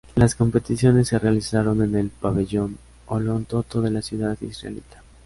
[0.15, 5.03] Las competiciones se realizaron en el Pabellón Holon Toto de la ciudad israelita.